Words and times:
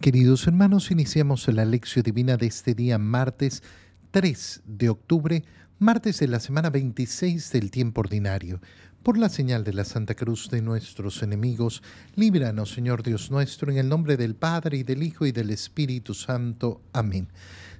Queridos 0.00 0.46
hermanos, 0.46 0.90
iniciamos 0.90 1.48
la 1.48 1.64
lección 1.64 2.02
divina 2.02 2.36
de 2.36 2.46
este 2.46 2.74
día, 2.74 2.98
martes 2.98 3.62
3 4.10 4.62
de 4.66 4.90
octubre, 4.90 5.42
martes 5.78 6.20
de 6.20 6.28
la 6.28 6.38
semana 6.38 6.68
26 6.68 7.50
del 7.50 7.70
tiempo 7.70 8.02
ordinario. 8.02 8.60
Por 9.02 9.16
la 9.16 9.30
señal 9.30 9.64
de 9.64 9.72
la 9.72 9.84
Santa 9.84 10.14
Cruz 10.14 10.50
de 10.50 10.60
nuestros 10.60 11.22
enemigos, 11.22 11.82
líbranos, 12.14 12.72
Señor 12.72 13.02
Dios 13.02 13.30
nuestro, 13.30 13.72
en 13.72 13.78
el 13.78 13.88
nombre 13.88 14.18
del 14.18 14.34
Padre 14.34 14.76
y 14.76 14.82
del 14.82 15.02
Hijo 15.02 15.24
y 15.24 15.32
del 15.32 15.50
Espíritu 15.50 16.12
Santo. 16.12 16.82
Amén. 16.92 17.28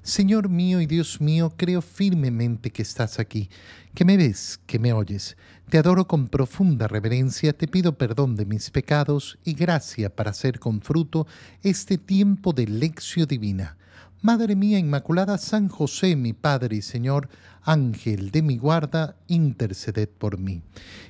Señor 0.07 0.48
mío 0.48 0.80
y 0.80 0.86
Dios 0.86 1.20
mío, 1.20 1.52
creo 1.57 1.82
firmemente 1.82 2.70
que 2.70 2.82
estás 2.82 3.18
aquí, 3.18 3.50
que 3.93 4.05
me 4.05 4.16
ves, 4.16 4.61
que 4.64 4.79
me 4.79 4.93
oyes. 4.93 5.36
Te 5.68 5.79
adoro 5.79 6.06
con 6.06 6.29
profunda 6.29 6.86
reverencia, 6.86 7.52
te 7.52 7.66
pido 7.66 7.98
perdón 7.98 8.37
de 8.37 8.46
mis 8.46 8.70
pecados 8.70 9.37
y 9.42 9.55
gracia 9.55 10.14
para 10.14 10.30
hacer 10.30 10.61
con 10.61 10.80
fruto 10.80 11.27
este 11.64 11.98
tiempo 11.98 12.52
de 12.52 12.69
lección 12.69 13.27
divina. 13.27 13.79
Madre 14.23 14.55
mía 14.55 14.79
Inmaculada, 14.79 15.38
San 15.38 15.69
José, 15.69 16.15
mi 16.15 16.32
Padre 16.32 16.77
y 16.77 16.82
Señor, 16.82 17.29
Ángel 17.62 18.30
de 18.30 18.43
mi 18.43 18.59
guarda, 18.59 19.16
interceded 19.27 20.09
por 20.09 20.38
mí. 20.38 20.62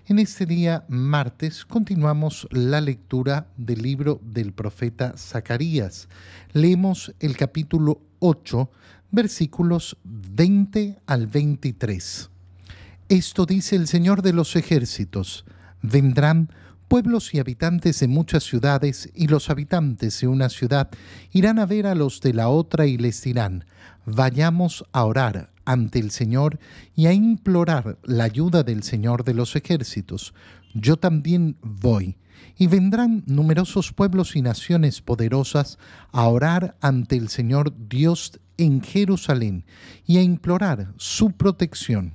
En 0.06 0.18
este 0.18 0.46
día, 0.46 0.86
martes, 0.88 1.66
continuamos 1.66 2.48
la 2.50 2.80
lectura 2.80 3.46
del 3.58 3.82
libro 3.82 4.20
del 4.22 4.54
profeta 4.54 5.14
Zacarías. 5.18 6.08
Leemos 6.54 7.14
el 7.20 7.36
capítulo 7.36 8.00
8, 8.18 8.70
versículos 9.10 9.96
20 10.04 10.98
al 11.06 11.26
23. 11.26 12.30
Esto 13.08 13.46
dice 13.46 13.76
el 13.76 13.86
Señor 13.86 14.22
de 14.22 14.32
los 14.32 14.56
ejércitos. 14.56 15.44
Vendrán 15.82 16.50
pueblos 16.88 17.34
y 17.34 17.38
habitantes 17.38 18.00
de 18.00 18.08
muchas 18.08 18.44
ciudades, 18.44 19.10
y 19.14 19.28
los 19.28 19.50
habitantes 19.50 20.20
de 20.20 20.28
una 20.28 20.48
ciudad 20.48 20.90
irán 21.32 21.58
a 21.58 21.66
ver 21.66 21.86
a 21.86 21.94
los 21.94 22.20
de 22.20 22.32
la 22.32 22.48
otra 22.48 22.86
y 22.86 22.96
les 22.96 23.22
dirán, 23.22 23.64
vayamos 24.04 24.84
a 24.92 25.04
orar 25.04 25.50
ante 25.64 25.98
el 25.98 26.10
Señor 26.10 26.58
y 26.94 27.06
a 27.06 27.12
implorar 27.12 27.98
la 28.04 28.24
ayuda 28.24 28.62
del 28.62 28.82
Señor 28.82 29.24
de 29.24 29.34
los 29.34 29.56
ejércitos. 29.56 30.32
Yo 30.78 30.98
también 30.98 31.56
voy. 31.62 32.18
Y 32.58 32.66
vendrán 32.66 33.22
numerosos 33.26 33.92
pueblos 33.92 34.36
y 34.36 34.42
naciones 34.42 35.00
poderosas 35.00 35.78
a 36.12 36.26
orar 36.28 36.76
ante 36.80 37.16
el 37.16 37.28
Señor 37.28 37.72
Dios 37.88 38.38
en 38.58 38.82
Jerusalén 38.82 39.64
y 40.06 40.18
a 40.18 40.22
implorar 40.22 40.92
su 40.96 41.32
protección. 41.32 42.12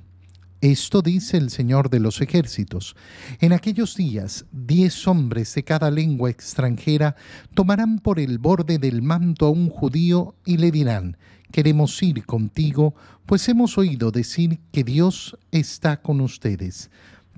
Esto 0.60 1.02
dice 1.02 1.38
el 1.38 1.50
Señor 1.50 1.90
de 1.90 1.98
los 1.98 2.20
ejércitos. 2.20 2.94
En 3.40 3.52
aquellos 3.52 3.96
días, 3.96 4.44
diez 4.52 5.08
hombres 5.08 5.52
de 5.56 5.64
cada 5.64 5.90
lengua 5.90 6.30
extranjera 6.30 7.16
tomarán 7.54 7.98
por 7.98 8.20
el 8.20 8.38
borde 8.38 8.78
del 8.78 9.02
manto 9.02 9.46
a 9.46 9.50
un 9.50 9.68
judío 9.68 10.36
y 10.46 10.58
le 10.58 10.70
dirán, 10.70 11.16
queremos 11.50 12.00
ir 12.00 12.24
contigo, 12.26 12.94
pues 13.26 13.48
hemos 13.48 13.76
oído 13.76 14.12
decir 14.12 14.60
que 14.70 14.84
Dios 14.84 15.36
está 15.50 16.00
con 16.00 16.20
ustedes. 16.20 16.90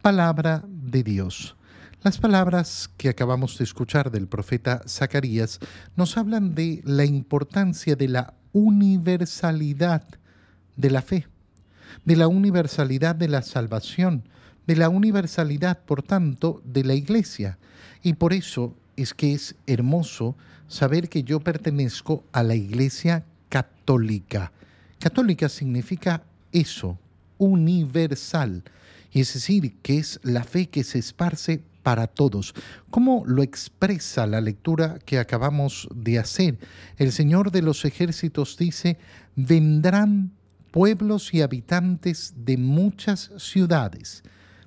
Palabra 0.04 0.62
de 0.68 1.02
Dios. 1.02 1.56
Las 2.02 2.18
palabras 2.18 2.90
que 2.98 3.08
acabamos 3.08 3.56
de 3.56 3.64
escuchar 3.64 4.10
del 4.10 4.26
profeta 4.26 4.82
Zacarías 4.86 5.60
nos 5.96 6.18
hablan 6.18 6.54
de 6.54 6.82
la 6.84 7.06
importancia 7.06 7.96
de 7.96 8.08
la 8.08 8.34
universalidad 8.52 10.06
de 10.76 10.90
la 10.90 11.00
fe 11.00 11.26
de 12.04 12.16
la 12.16 12.28
universalidad 12.28 13.14
de 13.16 13.28
la 13.28 13.40
salvación, 13.40 14.24
de 14.66 14.76
la 14.76 14.90
universalidad, 14.90 15.82
por 15.86 16.02
tanto, 16.02 16.60
de 16.66 16.84
la 16.84 16.92
iglesia. 16.92 17.56
Y 18.02 18.12
por 18.12 18.34
eso 18.34 18.76
es 18.96 19.14
que 19.14 19.32
es 19.32 19.54
hermoso 19.66 20.36
saber 20.68 21.08
que 21.08 21.22
yo 21.22 21.40
pertenezco 21.40 22.24
a 22.30 22.42
la 22.42 22.56
iglesia 22.56 23.24
católica. 23.48 24.52
Católica 24.98 25.48
significa 25.48 26.24
eso, 26.52 26.98
universal. 27.38 28.64
Y 29.14 29.20
es 29.20 29.32
decir, 29.32 29.76
que 29.80 29.98
es 29.98 30.18
la 30.24 30.42
fe 30.42 30.68
que 30.68 30.82
se 30.82 30.98
esparce 30.98 31.62
para 31.84 32.08
todos. 32.08 32.52
¿Cómo 32.90 33.22
lo 33.26 33.44
expresa 33.44 34.26
la 34.26 34.40
lectura 34.40 34.98
que 35.06 35.20
acabamos 35.20 35.88
de 35.94 36.18
hacer? 36.18 36.58
El 36.96 37.12
Señor 37.12 37.52
de 37.52 37.62
los 37.62 37.84
ejércitos 37.84 38.56
dice, 38.56 38.98
vendrán 39.36 40.32
pueblos 40.72 41.32
y 41.32 41.42
habitantes 41.42 42.34
de 42.36 42.56
muchas 42.56 43.30
ciudades, 43.38 44.24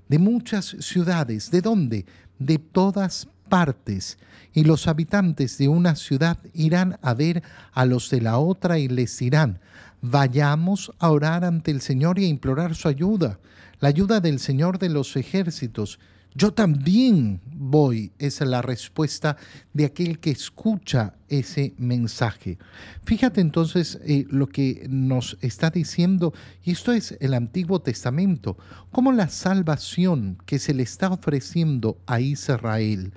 de 0.08 0.18
muchas 0.18 0.78
ciudades, 0.80 1.52
¿de 1.52 1.62
dónde? 1.62 2.06
De 2.40 2.58
todas 2.58 3.28
partes. 3.50 4.18
Y 4.54 4.64
los 4.64 4.88
habitantes 4.88 5.58
de 5.58 5.68
una 5.68 5.96
ciudad 5.96 6.38
irán 6.54 6.98
a 7.02 7.14
ver 7.14 7.44
a 7.74 7.86
los 7.86 8.10
de 8.10 8.22
la 8.22 8.38
otra 8.38 8.80
y 8.80 8.88
les 8.88 9.18
dirán, 9.18 9.60
vayamos 10.02 10.92
a 11.00 11.12
orar 11.12 11.46
ante 11.46 11.72
el 11.72 11.82
Señor 11.82 12.20
y 12.20 12.26
a 12.26 12.30
implorar 12.30 12.76
su 12.76 12.88
ayuda, 12.88 13.40
la 13.80 13.90
ayuda 13.90 14.20
del 14.20 14.40
Señor 14.40 14.80
de 14.80 14.90
los 14.90 15.16
ejércitos, 15.16 16.00
yo 16.38 16.54
también 16.54 17.42
voy, 17.46 18.12
es 18.20 18.42
la 18.42 18.62
respuesta 18.62 19.38
de 19.74 19.86
aquel 19.86 20.20
que 20.20 20.30
escucha 20.30 21.16
ese 21.30 21.74
mensaje. 21.80 22.60
Fíjate 23.06 23.42
entonces 23.42 23.98
eh, 24.06 24.28
lo 24.30 24.48
que 24.48 24.86
nos 24.88 25.38
está 25.42 25.72
diciendo, 25.72 26.36
y 26.64 26.74
esto 26.74 26.92
es 26.92 27.18
el 27.22 27.34
Antiguo 27.34 27.80
Testamento, 27.80 28.56
como 28.92 29.14
la 29.14 29.30
salvación 29.30 30.38
que 30.46 30.60
se 30.60 30.76
le 30.76 30.84
está 30.84 31.10
ofreciendo 31.10 31.98
a 32.06 32.20
Israel 32.20 33.14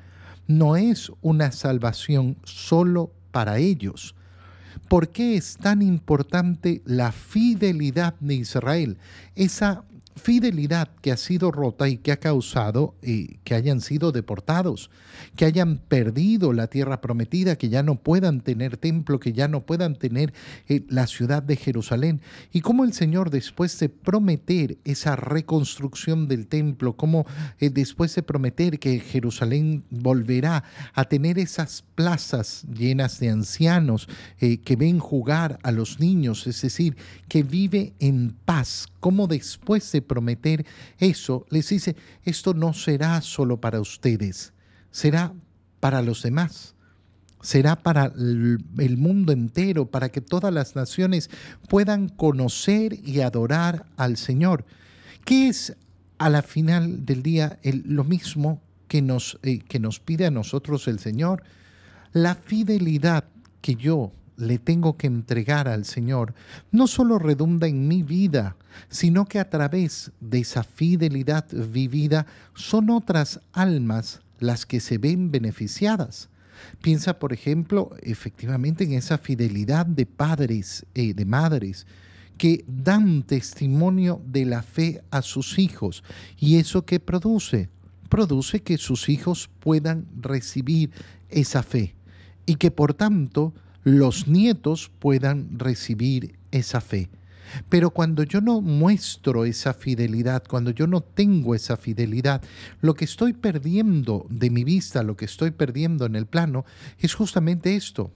no 0.51 0.77
es 0.77 1.13
una 1.23 1.53
salvación 1.53 2.37
solo 2.43 3.13
para 3.31 3.59
ellos. 3.59 4.17
¿Por 4.89 5.11
qué 5.11 5.37
es 5.37 5.57
tan 5.57 5.81
importante 5.81 6.83
la 6.85 7.13
fidelidad 7.13 8.15
de 8.19 8.35
Israel? 8.35 8.99
Esa 9.37 9.85
fidelidad 10.17 10.89
que 11.01 11.13
ha 11.13 11.17
sido 11.17 11.51
rota 11.51 11.89
y 11.89 11.97
que 11.97 12.13
ha 12.13 12.19
causado 12.19 12.95
eh, 13.03 13.39
que 13.45 13.55
hayan 13.55 13.81
sido 13.81 14.13
deportados, 14.13 14.91
que 15.37 15.45
hayan 15.45 15.79
perdido 15.79 16.53
la 16.53 16.67
tierra 16.67 17.01
prometida, 17.01 17.57
que 17.57 17.69
ya 17.69 17.83
no 17.83 17.97
puedan 17.97 18.41
tener 18.41 18.77
templo, 18.77 19.21
que 19.21 19.33
ya 19.33 19.49
no 19.49 19.65
puedan 19.65 19.97
tener 19.97 20.33
eh, 20.69 20.85
la 20.89 21.07
ciudad 21.07 21.43
de 21.43 21.57
Jerusalén. 21.57 22.21
Y 22.53 22.61
cómo 22.61 22.85
el 22.85 22.93
Señor 22.93 23.31
después 23.31 23.79
de 23.79 23.89
prometer 23.89 24.79
esa 24.85 25.17
reconstrucción 25.17 26.29
del 26.29 26.47
templo, 26.47 26.97
cómo 26.97 27.27
eh, 27.59 27.71
después 27.71 28.15
de 28.15 28.23
prometer 28.23 28.79
que 28.79 29.01
Jerusalén 29.01 29.85
volverá 29.91 30.65
a 30.93 31.05
tener 31.05 31.39
esas 31.39 31.85
plazas 31.95 32.65
llenas 32.73 33.21
de 33.21 33.31
ancianos 33.31 34.09
que 34.39 34.77
ven 34.77 34.99
jugar 34.99 35.59
a 35.63 35.71
los 35.71 36.01
niños, 36.01 36.47
es 36.47 36.63
decir, 36.63 36.97
que 37.29 37.43
vive 37.43 37.93
en 37.99 38.35
paz, 38.45 38.89
como 39.01 39.27
después 39.27 39.91
de 39.93 40.00
prometer 40.03 40.67
eso, 40.99 41.47
les 41.51 41.69
dice, 41.69 41.97
esto 42.25 42.55
no 42.55 42.73
será 42.73 43.21
solo 43.21 43.61
para 43.61 43.81
ustedes, 43.81 44.53
será 44.91 45.33
para 45.81 46.03
los 46.03 46.23
demás, 46.23 46.75
será 47.43 47.77
para 47.77 48.13
el 48.17 48.97
mundo 48.97 49.33
entero, 49.33 49.87
para 49.87 50.11
que 50.11 50.21
todas 50.21 50.53
las 50.53 50.77
naciones 50.77 51.31
puedan 51.69 52.09
conocer 52.09 52.99
y 53.05 53.21
adorar 53.21 53.87
al 53.97 54.17
Señor. 54.17 54.65
¿Qué 55.25 55.49
es 55.49 55.77
a 56.19 56.29
la 56.29 56.43
final 56.43 57.07
del 57.07 57.23
día 57.23 57.59
lo 57.63 58.05
mismo 58.05 58.63
que 58.89 59.01
nos, 59.01 59.39
eh, 59.43 59.61
que 59.61 59.79
nos 59.79 60.01
pide 60.01 60.27
a 60.27 60.31
nosotros 60.31 60.87
el 60.89 60.99
Señor? 60.99 61.43
La 62.13 62.35
fidelidad 62.35 63.25
que 63.61 63.75
yo 63.75 64.13
le 64.41 64.59
tengo 64.59 64.97
que 64.97 65.07
entregar 65.07 65.69
al 65.69 65.85
Señor 65.85 66.35
no 66.71 66.87
solo 66.87 67.19
redunda 67.19 67.67
en 67.67 67.87
mi 67.87 68.03
vida, 68.03 68.57
sino 68.89 69.27
que 69.27 69.39
a 69.39 69.51
través 69.51 70.13
de 70.21 70.41
esa 70.41 70.65
fidelidad 70.65 71.47
vivida 71.53 72.27
son 72.55 72.91
otras 72.91 73.41
almas 73.53 74.21
las 74.39 74.67
que 74.67 74.81
se 74.81 74.99
ven 74.99 75.31
beneficiadas. 75.31 76.29
Piensa, 76.83 77.19
por 77.19 77.33
ejemplo, 77.33 77.91
efectivamente 78.03 78.85
en 78.85 78.93
esa 78.93 79.19
fidelidad 79.19 79.87
de 79.87 80.07
padres 80.07 80.85
y 80.95 81.13
de 81.13 81.25
madres 81.25 81.87
que 82.37 82.65
dan 82.67 83.23
testimonio 83.23 84.23
de 84.27 84.47
la 84.47 84.63
fe 84.63 85.03
a 85.11 85.21
sus 85.21 85.59
hijos. 85.59 86.03
¿Y 86.39 86.57
eso 86.57 86.87
qué 86.87 86.99
produce? 86.99 87.69
Produce 88.09 88.63
que 88.63 88.79
sus 88.79 89.09
hijos 89.09 89.51
puedan 89.61 90.07
recibir 90.19 90.91
esa 91.29 91.63
fe 91.63 91.95
y 92.47 92.57
que 92.57 92.71
por 92.71 92.95
tanto 92.95 93.53
los 93.85 94.29
nietos 94.29 94.91
puedan 94.99 95.59
recibir 95.59 96.39
esa 96.51 96.81
fe. 96.81 97.09
Pero 97.69 97.91
cuando 97.91 98.23
yo 98.23 98.41
no 98.41 98.61
muestro 98.61 99.45
esa 99.45 99.75
fidelidad, 99.75 100.45
cuando 100.49 100.71
yo 100.71 100.87
no 100.87 101.01
tengo 101.01 101.55
esa 101.55 101.77
fidelidad, 101.77 102.43
lo 102.81 102.95
que 102.95 103.05
estoy 103.05 103.33
perdiendo 103.33 104.27
de 104.31 104.51
mi 104.51 104.65
vista, 104.65 105.03
lo 105.03 105.17
que 105.17 105.25
estoy 105.25 105.51
perdiendo 105.51 106.07
en 106.07 106.15
el 106.15 106.27
plano, 106.27 106.65
es 106.99 107.15
justamente 107.15 107.75
esto, 107.75 108.13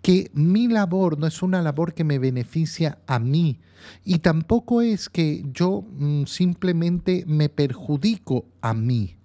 que 0.00 0.30
mi 0.32 0.68
labor 0.68 1.18
no 1.18 1.26
es 1.26 1.42
una 1.42 1.60
labor 1.60 1.94
que 1.94 2.04
me 2.04 2.20
beneficia 2.20 2.98
a 3.06 3.18
mí 3.18 3.58
y 4.04 4.18
tampoco 4.20 4.80
es 4.80 5.08
que 5.08 5.44
yo 5.52 5.82
mm, 5.82 6.24
simplemente 6.26 7.24
me 7.26 7.48
perjudico 7.48 8.46
a 8.60 8.74
mí. 8.74 9.16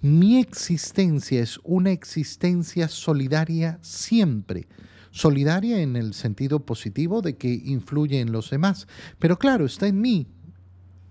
Mi 0.00 0.38
existencia 0.38 1.42
es 1.42 1.58
una 1.64 1.90
existencia 1.90 2.86
solidaria 2.86 3.80
siempre 3.82 4.68
solidaria 5.14 5.80
en 5.80 5.94
el 5.94 6.12
sentido 6.12 6.66
positivo 6.66 7.22
de 7.22 7.36
que 7.36 7.48
influye 7.48 8.20
en 8.20 8.32
los 8.32 8.50
demás. 8.50 8.88
Pero 9.20 9.38
claro, 9.38 9.64
está 9.64 9.86
en 9.86 10.00
mí 10.00 10.26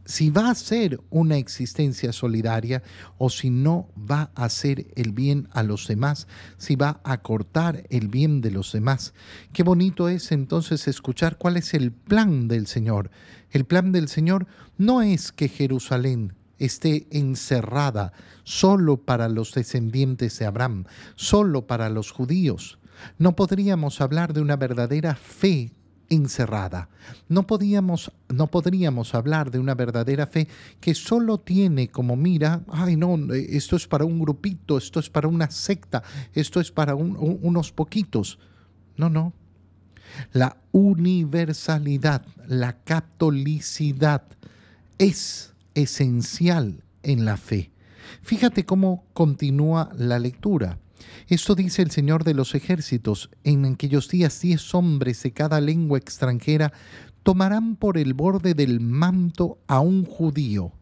si 0.05 0.29
va 0.29 0.49
a 0.49 0.55
ser 0.55 0.99
una 1.09 1.37
existencia 1.37 2.11
solidaria 2.11 2.83
o 3.17 3.29
si 3.29 3.49
no 3.49 3.87
va 3.97 4.29
a 4.35 4.43
hacer 4.43 4.87
el 4.97 5.13
bien 5.13 5.47
a 5.53 5.63
los 5.63 5.87
demás, 5.87 6.27
si 6.57 6.75
va 6.75 6.99
a 7.05 7.21
cortar 7.21 7.85
el 7.89 8.09
bien 8.09 8.41
de 8.41 8.51
los 8.51 8.73
demás. 8.73 9.13
Qué 9.53 9.63
bonito 9.63 10.09
es 10.09 10.33
entonces 10.33 10.89
escuchar 10.89 11.37
cuál 11.37 11.55
es 11.55 11.73
el 11.73 11.93
plan 11.93 12.49
del 12.49 12.67
Señor. 12.67 13.09
El 13.51 13.63
plan 13.63 13.93
del 13.93 14.09
Señor 14.09 14.47
no 14.77 15.01
es 15.01 15.31
que 15.31 15.47
Jerusalén 15.47 16.33
esté 16.59 17.07
encerrada 17.11 18.11
solo 18.43 18.97
para 18.97 19.29
los 19.29 19.53
descendientes 19.53 20.37
de 20.39 20.45
Abraham, 20.45 20.83
solo 21.15 21.67
para 21.67 21.89
los 21.89 22.11
judíos. 22.11 22.79
No 23.17 23.35
podríamos 23.35 24.01
hablar 24.01 24.33
de 24.33 24.41
una 24.41 24.55
verdadera 24.55 25.15
fe 25.15 25.73
encerrada. 26.09 26.89
No, 27.27 27.45
no 28.29 28.47
podríamos 28.47 29.15
hablar 29.15 29.51
de 29.51 29.59
una 29.59 29.75
verdadera 29.75 30.27
fe 30.27 30.47
que 30.79 30.93
solo 30.93 31.39
tiene 31.39 31.89
como 31.89 32.15
mira, 32.15 32.61
ay 32.69 32.95
no, 32.95 33.17
esto 33.33 33.75
es 33.75 33.87
para 33.87 34.05
un 34.05 34.19
grupito, 34.19 34.77
esto 34.77 34.99
es 34.99 35.09
para 35.09 35.27
una 35.27 35.49
secta, 35.49 36.03
esto 36.33 36.59
es 36.59 36.71
para 36.71 36.95
unos 36.95 37.71
poquitos. 37.71 38.39
No, 38.95 39.09
no. 39.09 39.33
La 40.31 40.57
universalidad, 40.71 42.25
la 42.47 42.83
catolicidad 42.83 44.23
es 44.99 45.53
esencial 45.73 46.83
en 47.01 47.25
la 47.25 47.37
fe. 47.37 47.71
Fíjate 48.21 48.65
cómo 48.65 49.05
continúa 49.13 49.89
la 49.97 50.19
lectura. 50.19 50.77
Esto 51.27 51.55
dice 51.55 51.81
el 51.81 51.91
Señor 51.91 52.23
de 52.23 52.33
los 52.33 52.55
ejércitos, 52.55 53.29
en 53.43 53.65
aquellos 53.65 54.09
días 54.09 54.39
diez 54.41 54.73
hombres 54.75 55.23
de 55.23 55.31
cada 55.31 55.61
lengua 55.61 55.97
extranjera 55.97 56.73
tomarán 57.23 57.77
por 57.77 57.97
el 57.97 58.13
borde 58.13 58.53
del 58.53 58.79
manto 58.79 59.57
a 59.67 59.79
un 59.79 60.05
judío. 60.05 60.73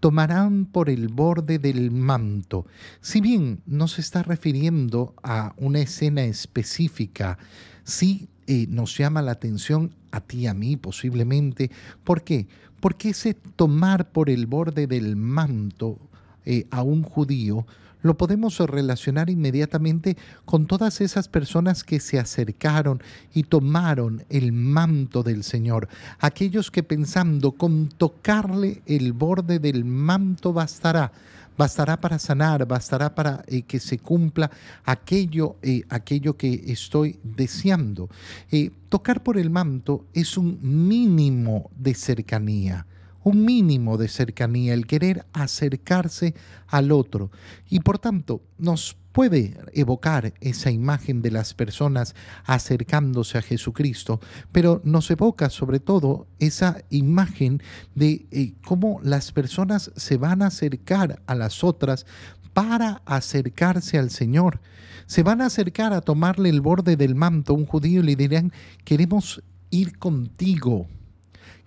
Tomarán 0.00 0.66
por 0.66 0.88
el 0.88 1.08
borde 1.08 1.58
del 1.58 1.90
manto. 1.90 2.66
Si 3.00 3.20
bien 3.20 3.60
no 3.66 3.86
se 3.86 4.00
está 4.00 4.22
refiriendo 4.22 5.14
a 5.22 5.54
una 5.58 5.80
escena 5.80 6.24
específica, 6.24 7.38
sí 7.84 8.28
eh, 8.46 8.66
nos 8.68 8.96
llama 8.96 9.22
la 9.22 9.32
atención 9.32 9.94
a 10.10 10.20
ti, 10.20 10.46
a 10.46 10.54
mí 10.54 10.76
posiblemente. 10.76 11.70
¿Por 12.02 12.24
qué? 12.24 12.48
Porque 12.80 13.10
ese 13.10 13.34
tomar 13.34 14.10
por 14.10 14.30
el 14.30 14.46
borde 14.46 14.86
del 14.86 15.16
manto 15.16 15.98
eh, 16.46 16.66
a 16.70 16.82
un 16.82 17.02
judío 17.02 17.66
lo 18.02 18.16
podemos 18.16 18.58
relacionar 18.58 19.30
inmediatamente 19.30 20.16
con 20.44 20.66
todas 20.66 21.00
esas 21.00 21.28
personas 21.28 21.84
que 21.84 22.00
se 22.00 22.18
acercaron 22.18 23.02
y 23.34 23.44
tomaron 23.44 24.24
el 24.28 24.52
manto 24.52 25.22
del 25.22 25.44
Señor, 25.44 25.88
aquellos 26.18 26.70
que 26.70 26.82
pensando 26.82 27.52
con 27.52 27.88
tocarle 27.88 28.82
el 28.86 29.12
borde 29.12 29.58
del 29.58 29.84
manto 29.84 30.52
bastará, 30.52 31.12
bastará 31.56 32.00
para 32.00 32.18
sanar, 32.18 32.66
bastará 32.66 33.14
para 33.14 33.44
eh, 33.46 33.62
que 33.62 33.80
se 33.80 33.98
cumpla 33.98 34.50
aquello, 34.84 35.56
eh, 35.62 35.82
aquello 35.90 36.36
que 36.36 36.64
estoy 36.68 37.18
deseando. 37.22 38.08
Eh, 38.50 38.70
tocar 38.88 39.22
por 39.22 39.36
el 39.36 39.50
manto 39.50 40.06
es 40.14 40.38
un 40.38 40.58
mínimo 40.62 41.70
de 41.76 41.94
cercanía 41.94 42.86
un 43.22 43.44
mínimo 43.44 43.96
de 43.98 44.08
cercanía, 44.08 44.74
el 44.74 44.86
querer 44.86 45.26
acercarse 45.32 46.34
al 46.66 46.92
otro. 46.92 47.30
Y 47.68 47.80
por 47.80 47.98
tanto, 47.98 48.42
nos 48.58 48.96
puede 49.12 49.58
evocar 49.72 50.34
esa 50.40 50.70
imagen 50.70 51.20
de 51.22 51.30
las 51.30 51.54
personas 51.54 52.14
acercándose 52.44 53.38
a 53.38 53.42
Jesucristo, 53.42 54.20
pero 54.52 54.80
nos 54.84 55.10
evoca 55.10 55.50
sobre 55.50 55.80
todo 55.80 56.26
esa 56.38 56.82
imagen 56.90 57.62
de 57.94 58.26
eh, 58.30 58.54
cómo 58.64 59.00
las 59.02 59.32
personas 59.32 59.90
se 59.96 60.16
van 60.16 60.42
a 60.42 60.46
acercar 60.46 61.22
a 61.26 61.34
las 61.34 61.64
otras 61.64 62.06
para 62.52 63.02
acercarse 63.04 63.98
al 63.98 64.10
Señor. 64.10 64.60
Se 65.06 65.22
van 65.22 65.40
a 65.40 65.46
acercar 65.46 65.92
a 65.92 66.00
tomarle 66.00 66.48
el 66.48 66.60
borde 66.60 66.96
del 66.96 67.14
manto 67.14 67.52
a 67.52 67.56
un 67.56 67.66
judío 67.66 68.00
y 68.00 68.04
le 68.04 68.16
dirán, 68.16 68.52
queremos 68.84 69.42
ir 69.70 69.98
contigo, 69.98 70.86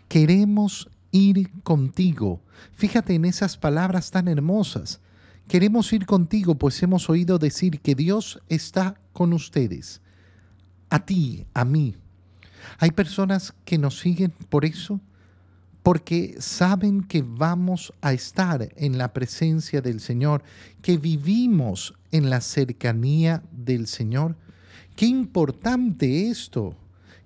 queremos 0.07 0.89
ir 1.13 1.49
contigo. 1.61 2.41
Fíjate 2.73 3.13
en 3.13 3.23
esas 3.23 3.55
palabras 3.55 4.11
tan 4.11 4.27
hermosas. 4.27 4.99
Queremos 5.47 5.93
ir 5.93 6.05
contigo, 6.05 6.55
pues 6.55 6.81
hemos 6.83 7.09
oído 7.09 7.37
decir 7.37 7.79
que 7.79 7.95
Dios 7.95 8.41
está 8.49 8.99
con 9.13 9.31
ustedes. 9.31 10.01
A 10.89 11.05
ti, 11.05 11.45
a 11.53 11.63
mí. 11.63 11.95
Hay 12.79 12.91
personas 12.91 13.53
que 13.63 13.77
nos 13.77 13.99
siguen 13.99 14.33
por 14.49 14.65
eso, 14.65 14.99
porque 15.83 16.35
saben 16.39 17.03
que 17.03 17.21
vamos 17.21 17.93
a 18.01 18.13
estar 18.13 18.69
en 18.75 18.97
la 18.97 19.13
presencia 19.13 19.81
del 19.81 19.99
Señor, 19.99 20.43
que 20.81 20.97
vivimos 20.97 21.93
en 22.11 22.29
la 22.29 22.41
cercanía 22.41 23.43
del 23.51 23.87
Señor. 23.87 24.37
Qué 24.95 25.05
importante 25.05 26.29
esto. 26.29 26.75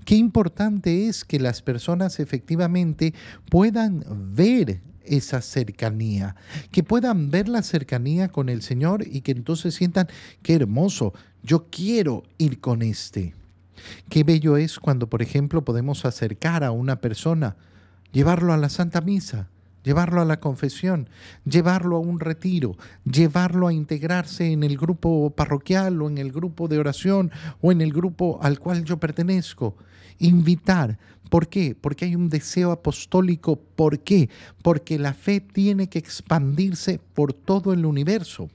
Qué 0.07 0.15
importante 0.15 1.09
es 1.09 1.25
que 1.25 1.37
las 1.37 1.61
personas 1.61 2.21
efectivamente 2.21 3.13
puedan 3.49 4.05
ver 4.33 4.79
esa 5.03 5.41
cercanía, 5.41 6.37
que 6.71 6.81
puedan 6.81 7.29
ver 7.29 7.49
la 7.49 7.61
cercanía 7.61 8.29
con 8.29 8.47
el 8.47 8.61
Señor 8.61 9.05
y 9.05 9.19
que 9.19 9.33
entonces 9.33 9.75
sientan, 9.75 10.07
qué 10.43 10.53
hermoso, 10.53 11.13
yo 11.43 11.67
quiero 11.69 12.23
ir 12.37 12.61
con 12.61 12.83
este. 12.83 13.33
Qué 14.07 14.23
bello 14.23 14.55
es 14.55 14.79
cuando, 14.79 15.09
por 15.09 15.21
ejemplo, 15.21 15.65
podemos 15.65 16.05
acercar 16.05 16.63
a 16.63 16.71
una 16.71 17.01
persona, 17.01 17.57
llevarlo 18.13 18.53
a 18.53 18.57
la 18.57 18.69
Santa 18.69 19.01
Misa, 19.01 19.49
llevarlo 19.87 20.19
a 20.19 20.25
la 20.25 20.41
confesión, 20.41 21.09
llevarlo 21.45 21.95
a 21.95 21.99
un 21.99 22.19
retiro, 22.19 22.75
llevarlo 23.05 23.67
a 23.67 23.73
integrarse 23.73 24.51
en 24.51 24.63
el 24.63 24.77
grupo 24.77 25.29
parroquial 25.29 26.01
o 26.01 26.09
en 26.09 26.17
el 26.17 26.33
grupo 26.33 26.67
de 26.67 26.77
oración 26.77 27.31
o 27.61 27.71
en 27.71 27.79
el 27.79 27.93
grupo 27.93 28.37
al 28.41 28.59
cual 28.59 28.83
yo 28.83 28.97
pertenezco 28.97 29.77
invitar. 30.19 30.99
¿Por 31.29 31.47
qué? 31.47 31.73
Porque 31.79 32.03
hay 32.03 32.17
un 32.17 32.27
deseo 32.27 32.71
apostólico. 32.71 33.55
¿Por 33.55 33.99
qué? 33.99 34.29
Porque 34.61 34.99
la 34.99 35.13
fe 35.13 35.39
tiene 35.39 35.87
que 35.87 35.99
expandirse 35.99 36.99
por 37.13 37.31
todo 37.31 37.71
el 37.71 37.85
universo. 37.85 38.49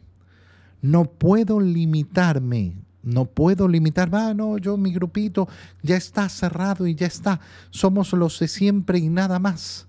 No 0.83 1.05
puedo 1.05 1.61
limitarme, 1.61 2.75
no 3.03 3.25
puedo 3.25 3.69
limitarme, 3.69 4.19
ah, 4.19 4.35
no, 4.35 4.59
yo 4.59 4.77
mi 4.77 4.93
grupito 4.93 5.49
ya 5.81 5.97
está 5.97 6.29
cerrado 6.29 6.87
y 6.87 6.95
ya 6.95 7.07
está, 7.07 7.41
somos 7.71 8.13
los 8.13 8.39
de 8.39 8.49
siempre 8.49 8.99
y 8.99 9.09
nada 9.09 9.39
más. 9.39 9.87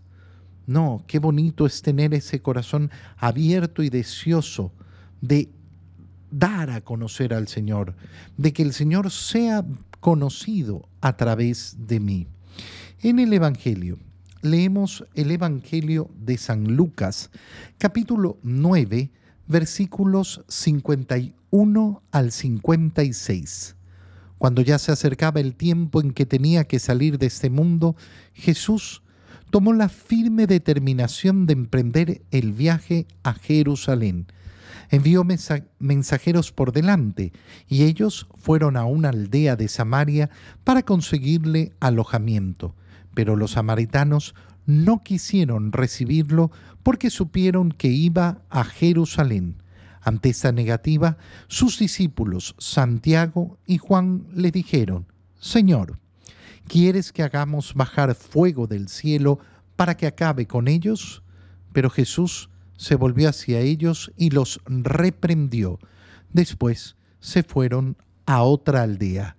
No, 0.66 1.04
qué 1.08 1.20
bonito 1.20 1.66
es 1.66 1.82
tener 1.82 2.14
ese 2.14 2.42
corazón 2.42 2.90
abierto 3.18 3.84
y 3.84 3.90
deseoso 3.90 4.72
de 5.22 5.50
dar 6.32 6.70
a 6.70 6.82
conocer 6.82 7.34
al 7.34 7.48
Señor, 7.48 7.96
de 8.38 8.54
que 8.54 8.64
el 8.64 8.74
Señor 8.74 9.12
sea 9.12 9.66
conocido 10.00 10.88
a 11.02 11.16
través 11.16 11.76
de 11.88 12.00
mí. 12.00 12.28
En 13.02 13.20
el 13.20 13.34
Evangelio, 13.34 14.00
leemos 14.42 15.06
el 15.14 15.32
Evangelio 15.32 16.10
de 16.18 16.38
San 16.38 16.76
Lucas, 16.76 17.30
capítulo 17.78 18.38
9, 18.44 19.12
versículos 19.48 20.44
51 20.48 22.04
al 22.12 22.32
56. 22.32 23.76
Cuando 24.38 24.62
ya 24.62 24.80
se 24.80 24.92
acercaba 24.92 25.40
el 25.40 25.56
tiempo 25.56 26.02
en 26.02 26.12
que 26.12 26.26
tenía 26.26 26.66
que 26.66 26.80
salir 26.80 27.18
de 27.18 27.28
este 27.28 27.50
mundo, 27.50 27.96
Jesús 28.34 29.03
tomó 29.54 29.72
la 29.72 29.88
firme 29.88 30.48
determinación 30.48 31.46
de 31.46 31.54
emprender 31.54 32.24
el 32.32 32.54
viaje 32.54 33.06
a 33.22 33.36
Jerusalén 33.36 34.26
envió 34.90 35.24
mensajeros 35.78 36.52
por 36.52 36.72
delante, 36.72 37.34
y 37.68 37.84
ellos 37.84 38.28
fueron 38.36 38.78
a 38.78 38.86
una 38.86 39.10
aldea 39.10 39.56
de 39.56 39.68
Samaria 39.68 40.32
para 40.64 40.82
conseguirle 40.82 41.72
alojamiento. 41.80 42.76
Pero 43.14 43.36
los 43.36 43.52
samaritanos 43.52 44.34
no 44.66 45.04
quisieron 45.04 45.72
recibirlo 45.72 46.52
porque 46.82 47.12
supieron 47.12 47.72
que 47.72 47.90
iba 47.90 48.42
a 48.50 48.64
Jerusalén. 48.64 49.62
Ante 50.02 50.30
esta 50.30 50.52
negativa, 50.52 51.18
sus 51.48 51.78
discípulos 51.78 52.56
Santiago 52.58 53.60
y 53.68 53.78
Juan 53.78 54.26
le 54.34 54.50
dijeron, 54.50 55.06
Señor, 55.40 56.00
¿quieres 56.68 57.12
que 57.12 57.24
hagamos 57.24 57.74
bajar 57.74 58.16
fuego 58.16 58.68
del 58.68 58.88
cielo 58.88 59.40
para 59.76 59.96
que 59.96 60.08
acabe 60.08 60.48
con 60.48 60.68
ellos? 60.68 61.24
Pero 61.72 61.90
Jesús 61.90 62.50
se 62.78 62.96
volvió 62.96 63.30
hacia 63.30 63.60
ellos 63.60 64.12
y 64.18 64.30
los 64.30 64.60
reprendió. 64.66 65.80
Después 66.32 66.96
se 67.20 67.44
fueron 67.44 67.98
a 68.26 68.44
otra 68.44 68.84
aldea. 68.84 69.38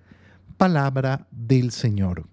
Palabra 0.57 1.27
del 1.31 1.71
Señor. 1.73 2.27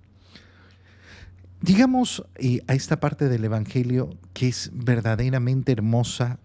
Digamos 1.62 2.24
eh, 2.36 2.62
a 2.68 2.74
esta 2.74 3.00
parte 3.00 3.30
del 3.30 3.46
Evangelio 3.46 4.10
que 4.34 4.48
es 4.48 4.72
verdaderamente 4.74 5.72
hermosa 5.72 6.40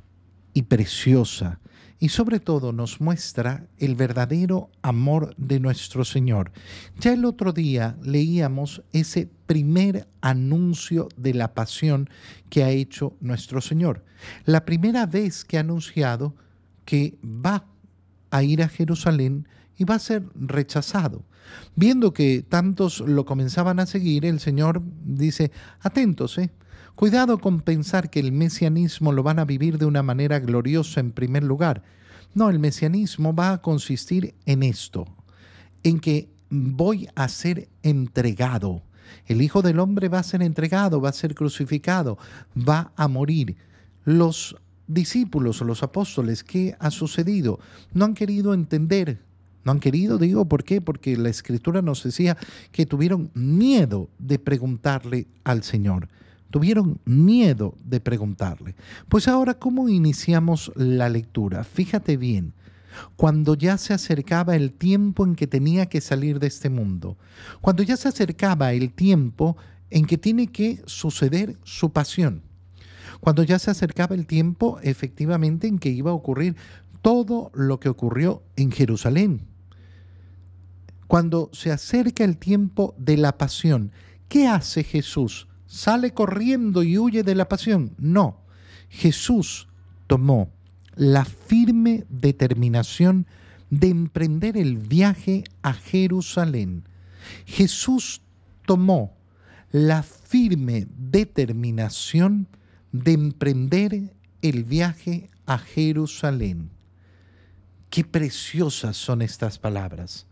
y 0.56 0.62
preciosa 0.62 1.60
y 1.98 2.08
sobre 2.08 2.40
todo 2.40 2.72
nos 2.72 2.98
muestra 2.98 3.66
el 3.76 3.94
verdadero 3.94 4.70
amor 4.80 5.34
de 5.36 5.60
nuestro 5.60 6.02
Señor. 6.06 6.50
Ya 6.98 7.12
el 7.12 7.26
otro 7.26 7.52
día 7.52 7.98
leíamos 8.02 8.82
ese 8.94 9.28
primer 9.46 10.08
anuncio 10.22 11.08
de 11.18 11.34
la 11.34 11.52
pasión 11.52 12.08
que 12.48 12.64
ha 12.64 12.70
hecho 12.70 13.14
nuestro 13.20 13.60
Señor. 13.60 14.02
La 14.46 14.64
primera 14.64 15.04
vez 15.04 15.44
que 15.44 15.58
ha 15.58 15.60
anunciado 15.60 16.34
que 16.86 17.18
va 17.22 17.66
a 18.30 18.42
ir 18.42 18.62
a 18.62 18.68
Jerusalén 18.68 19.46
y 19.76 19.84
va 19.84 19.96
a 19.96 19.98
ser 19.98 20.24
rechazado. 20.34 21.22
Viendo 21.74 22.14
que 22.14 22.42
tantos 22.48 23.00
lo 23.00 23.26
comenzaban 23.26 23.78
a 23.78 23.84
seguir, 23.84 24.24
el 24.24 24.40
Señor 24.40 24.82
dice, 25.04 25.52
atentos, 25.80 26.38
¿eh? 26.38 26.50
Cuidado 26.96 27.36
con 27.36 27.60
pensar 27.60 28.08
que 28.08 28.20
el 28.20 28.32
mesianismo 28.32 29.12
lo 29.12 29.22
van 29.22 29.38
a 29.38 29.44
vivir 29.44 29.76
de 29.76 29.84
una 29.84 30.02
manera 30.02 30.38
gloriosa 30.40 30.98
en 30.98 31.12
primer 31.12 31.42
lugar. 31.42 31.82
No, 32.32 32.48
el 32.48 32.58
mesianismo 32.58 33.34
va 33.34 33.52
a 33.52 33.60
consistir 33.60 34.34
en 34.46 34.62
esto, 34.62 35.04
en 35.82 36.00
que 36.00 36.30
voy 36.48 37.06
a 37.14 37.28
ser 37.28 37.68
entregado. 37.82 38.82
El 39.26 39.42
Hijo 39.42 39.60
del 39.60 39.78
Hombre 39.78 40.08
va 40.08 40.20
a 40.20 40.22
ser 40.22 40.40
entregado, 40.40 40.98
va 40.98 41.10
a 41.10 41.12
ser 41.12 41.34
crucificado, 41.34 42.16
va 42.56 42.92
a 42.96 43.08
morir. 43.08 43.58
Los 44.06 44.56
discípulos 44.86 45.60
los 45.60 45.82
apóstoles, 45.82 46.42
¿qué 46.42 46.76
ha 46.78 46.90
sucedido? 46.90 47.60
No 47.92 48.06
han 48.06 48.14
querido 48.14 48.54
entender. 48.54 49.20
No 49.64 49.72
han 49.72 49.80
querido, 49.80 50.16
digo, 50.16 50.46
¿por 50.46 50.64
qué? 50.64 50.80
Porque 50.80 51.14
la 51.18 51.28
escritura 51.28 51.82
nos 51.82 52.04
decía 52.04 52.38
que 52.72 52.86
tuvieron 52.86 53.30
miedo 53.34 54.08
de 54.18 54.38
preguntarle 54.38 55.26
al 55.44 55.62
Señor 55.62 56.08
tuvieron 56.50 57.00
miedo 57.04 57.74
de 57.84 58.00
preguntarle. 58.00 58.74
Pues 59.08 59.28
ahora, 59.28 59.54
¿cómo 59.54 59.88
iniciamos 59.88 60.72
la 60.76 61.08
lectura? 61.08 61.64
Fíjate 61.64 62.16
bien, 62.16 62.54
cuando 63.16 63.54
ya 63.54 63.78
se 63.78 63.94
acercaba 63.94 64.56
el 64.56 64.72
tiempo 64.72 65.24
en 65.24 65.34
que 65.34 65.46
tenía 65.46 65.86
que 65.86 66.00
salir 66.00 66.38
de 66.38 66.46
este 66.46 66.70
mundo, 66.70 67.16
cuando 67.60 67.82
ya 67.82 67.96
se 67.96 68.08
acercaba 68.08 68.72
el 68.72 68.92
tiempo 68.92 69.56
en 69.90 70.06
que 70.06 70.18
tiene 70.18 70.48
que 70.48 70.82
suceder 70.86 71.56
su 71.64 71.92
pasión, 71.92 72.42
cuando 73.20 73.42
ya 73.42 73.58
se 73.58 73.70
acercaba 73.70 74.14
el 74.14 74.26
tiempo 74.26 74.78
efectivamente 74.82 75.66
en 75.66 75.78
que 75.78 75.88
iba 75.88 76.10
a 76.10 76.14
ocurrir 76.14 76.56
todo 77.02 77.50
lo 77.54 77.80
que 77.80 77.88
ocurrió 77.88 78.42
en 78.56 78.70
Jerusalén. 78.72 79.42
Cuando 81.06 81.50
se 81.52 81.70
acerca 81.70 82.24
el 82.24 82.36
tiempo 82.36 82.94
de 82.98 83.16
la 83.16 83.38
pasión, 83.38 83.92
¿qué 84.28 84.48
hace 84.48 84.82
Jesús? 84.82 85.46
Sale 85.66 86.12
corriendo 86.12 86.82
y 86.82 86.98
huye 86.98 87.22
de 87.22 87.34
la 87.34 87.48
pasión. 87.48 87.92
No, 87.98 88.40
Jesús 88.88 89.68
tomó 90.06 90.50
la 90.94 91.24
firme 91.24 92.04
determinación 92.08 93.26
de 93.70 93.88
emprender 93.88 94.56
el 94.56 94.78
viaje 94.78 95.44
a 95.62 95.72
Jerusalén. 95.72 96.84
Jesús 97.44 98.22
tomó 98.64 99.16
la 99.72 100.02
firme 100.02 100.86
determinación 100.96 102.48
de 102.92 103.12
emprender 103.12 104.14
el 104.42 104.64
viaje 104.64 105.28
a 105.44 105.58
Jerusalén. 105.58 106.70
Qué 107.90 108.04
preciosas 108.04 108.96
son 108.96 109.22
estas 109.22 109.58
palabras. 109.58 110.26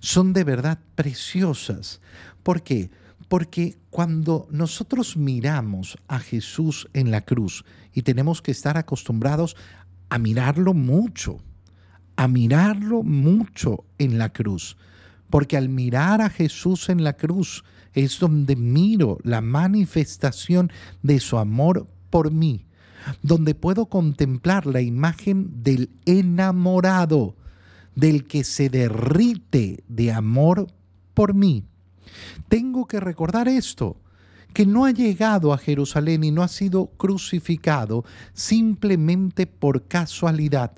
Son 0.00 0.32
de 0.32 0.44
verdad 0.44 0.78
preciosas. 0.94 2.00
¿Por 2.42 2.62
qué? 2.62 2.90
Porque 2.90 3.03
cuando 3.90 4.46
nosotros 4.50 5.16
miramos 5.16 5.98
a 6.06 6.20
Jesús 6.20 6.88
en 6.92 7.10
la 7.10 7.22
cruz 7.22 7.64
y 7.92 8.02
tenemos 8.02 8.40
que 8.40 8.52
estar 8.52 8.76
acostumbrados 8.76 9.56
a 10.08 10.18
mirarlo 10.18 10.72
mucho, 10.72 11.38
a 12.16 12.28
mirarlo 12.28 13.02
mucho 13.02 13.84
en 13.98 14.18
la 14.18 14.32
cruz, 14.32 14.76
porque 15.30 15.56
al 15.56 15.68
mirar 15.68 16.20
a 16.20 16.30
Jesús 16.30 16.88
en 16.88 17.02
la 17.02 17.14
cruz 17.14 17.64
es 17.92 18.20
donde 18.20 18.54
miro 18.54 19.18
la 19.24 19.40
manifestación 19.40 20.70
de 21.02 21.18
su 21.18 21.38
amor 21.38 21.88
por 22.10 22.30
mí, 22.30 22.66
donde 23.22 23.54
puedo 23.54 23.86
contemplar 23.86 24.66
la 24.66 24.80
imagen 24.80 25.62
del 25.64 25.90
enamorado, 26.04 27.36
del 27.96 28.26
que 28.26 28.44
se 28.44 28.68
derrite 28.68 29.82
de 29.88 30.12
amor 30.12 30.68
por 31.14 31.34
mí. 31.34 31.64
Tengo 32.48 32.86
que 32.86 33.00
recordar 33.00 33.48
esto, 33.48 33.96
que 34.52 34.66
no 34.66 34.84
ha 34.84 34.92
llegado 34.92 35.52
a 35.52 35.58
Jerusalén 35.58 36.24
y 36.24 36.30
no 36.30 36.42
ha 36.42 36.48
sido 36.48 36.86
crucificado 36.96 38.04
simplemente 38.32 39.46
por 39.46 39.88
casualidad. 39.88 40.72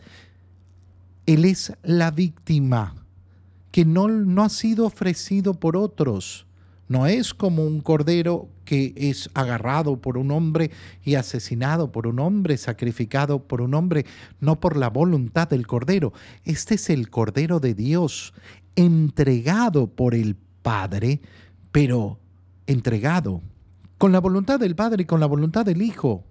Él 1.27 1.45
es 1.45 1.73
la 1.83 2.11
víctima, 2.11 2.95
que 3.71 3.85
no, 3.85 4.09
no 4.09 4.43
ha 4.43 4.49
sido 4.49 4.87
ofrecido 4.87 5.55
por 5.55 5.77
otros. 5.77 6.47
No 6.89 7.07
es 7.07 7.35
como 7.35 7.65
un 7.65 7.81
cordero 7.81 8.49
que 8.65 8.95
es 8.97 9.29
agarrado 9.35 10.01
por 10.01 10.17
un 10.17 10.31
hombre 10.31 10.71
y 11.05 11.17
asesinado 11.17 11.91
por 11.91 12.07
un 12.07 12.21
hombre, 12.21 12.57
sacrificado 12.59 13.47
por 13.47 13.61
un 13.61 13.75
hombre, 13.75 14.07
no 14.41 14.61
por 14.61 14.77
la 14.77 14.89
voluntad 14.89 15.49
del 15.49 15.67
cordero. 15.67 16.13
Este 16.45 16.77
es 16.77 16.89
el 16.91 17.11
cordero 17.11 17.59
de 17.61 17.75
Dios, 17.75 18.35
entregado 18.77 19.89
por 19.89 20.15
el 20.15 20.37
Padre, 20.67 21.21
pero 21.71 22.19
entregado, 22.67 23.41
con 23.99 24.11
la 24.11 24.19
voluntad 24.19 24.59
del 24.59 24.75
Padre 24.75 25.05
y 25.05 25.07
con 25.07 25.21
la 25.21 25.27
voluntad 25.27 25.65
del 25.65 25.81
Hijo. 25.81 26.25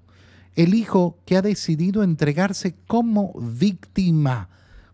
El 0.58 0.74
Hijo 0.74 1.20
que 1.26 1.38
ha 1.38 1.42
decidido 1.42 2.04
entregarse 2.04 2.76
como 2.86 3.32
víctima, 3.40 4.50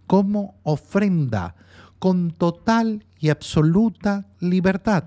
como 0.06 0.60
ofrenda, 0.62 1.56
con 1.98 2.30
total 2.30 3.04
y 3.20 3.30
absoluta 3.30 4.28
libertad. 4.40 5.06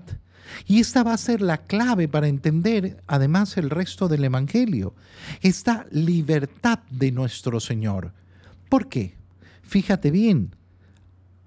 Y 0.67 0.81
esta 0.81 1.03
va 1.03 1.13
a 1.13 1.17
ser 1.17 1.39
la 1.39 1.59
clave 1.59 2.09
para 2.09 2.27
entender 2.27 3.01
además 3.07 3.55
el 3.55 3.69
resto 3.69 4.09
del 4.09 4.25
Evangelio, 4.25 4.95
esta 5.43 5.85
libertad 5.91 6.79
de 6.91 7.13
nuestro 7.13 7.61
Señor. 7.61 8.11
¿Por 8.67 8.89
qué? 8.89 9.15
Fíjate 9.63 10.11
bien, 10.11 10.53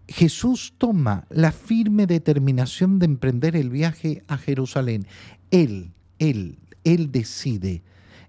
Jesús 0.08 0.72
toma 0.78 1.26
la 1.28 1.52
firme 1.52 2.06
determinación 2.06 2.98
de 2.98 3.06
emprender 3.06 3.54
el 3.54 3.68
viaje 3.68 4.24
a 4.26 4.38
Jerusalén. 4.38 5.06
Él, 5.50 5.92
él, 6.18 6.58
él 6.82 7.12
decide. 7.12 7.82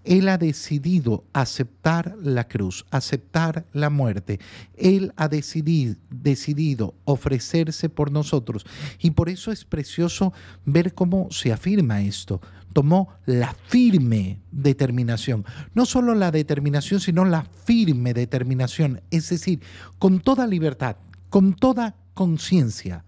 Él 0.03 0.27
ha 0.29 0.37
decidido 0.37 1.23
aceptar 1.33 2.15
la 2.21 2.47
cruz, 2.47 2.85
aceptar 2.89 3.65
la 3.73 3.89
muerte. 3.89 4.39
Él 4.75 5.13
ha 5.17 5.27
decidido, 5.27 6.95
ofrecerse 7.05 7.89
por 7.89 8.11
nosotros. 8.11 8.65
Y 8.99 9.11
por 9.11 9.29
eso 9.29 9.51
es 9.51 9.65
precioso 9.65 10.33
ver 10.65 10.93
cómo 10.93 11.29
se 11.31 11.51
afirma 11.51 12.01
esto. 12.01 12.41
Tomó 12.73 13.09
la 13.25 13.55
firme 13.67 14.39
determinación. 14.51 15.45
No 15.73 15.85
solo 15.85 16.15
la 16.15 16.31
determinación, 16.31 16.99
sino 16.99 17.25
la 17.25 17.43
firme 17.43 18.13
determinación. 18.13 19.01
Es 19.11 19.29
decir, 19.29 19.61
con 19.97 20.21
toda 20.21 20.47
libertad, 20.47 20.95
con 21.29 21.53
toda 21.53 21.95
conciencia. 22.13 23.05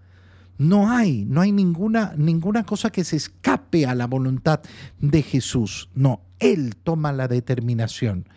No 0.58 0.92
hay, 0.92 1.26
no 1.26 1.42
hay 1.42 1.52
ninguna, 1.52 2.14
ninguna 2.18 2.64
cosa 2.64 2.92
que 2.92 3.04
se 3.04 3.16
escape 3.16 3.88
a 3.88 3.96
la 3.96 4.06
voluntad 4.06 4.62
de 5.00 5.24
Jesús. 5.24 5.90
No, 5.96 6.22
Él 6.40 6.76
toma 6.76 7.12
la 7.12 7.28
determinación. 7.28 8.30